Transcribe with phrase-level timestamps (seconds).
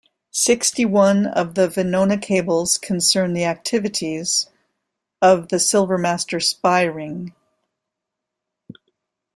[0.31, 4.49] Sixty-one of the Venona cables concern the activities
[5.21, 7.35] of the Silvermaster spy ring.